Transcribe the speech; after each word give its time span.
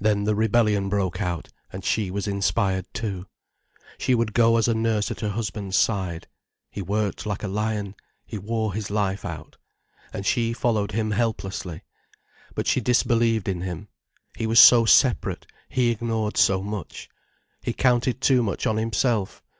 Then 0.00 0.24
the 0.24 0.34
rebellion 0.34 0.88
broke 0.88 1.22
out, 1.22 1.48
and 1.72 1.84
she 1.84 2.10
was 2.10 2.26
inspired 2.26 2.92
too. 2.92 3.24
She 3.98 4.12
would 4.12 4.32
go 4.34 4.56
as 4.56 4.66
a 4.66 4.74
nurse 4.74 5.12
at 5.12 5.20
her 5.20 5.28
husband's 5.28 5.78
side. 5.78 6.26
He 6.72 6.82
worked 6.82 7.24
like 7.24 7.44
a 7.44 7.46
lion, 7.46 7.94
he 8.26 8.36
wore 8.36 8.74
his 8.74 8.90
life 8.90 9.24
out. 9.24 9.56
And 10.12 10.26
she 10.26 10.52
followed 10.54 10.90
him 10.90 11.12
helplessly. 11.12 11.82
But 12.56 12.66
she 12.66 12.80
disbelieved 12.80 13.46
in 13.46 13.60
him. 13.60 13.86
He 14.36 14.48
was 14.48 14.58
so 14.58 14.86
separate, 14.86 15.46
he 15.68 15.90
ignored 15.90 16.36
so 16.36 16.60
much. 16.60 17.08
He 17.62 17.72
counted 17.72 18.20
too 18.20 18.42
much 18.42 18.66
on 18.66 18.76
himself. 18.76 19.40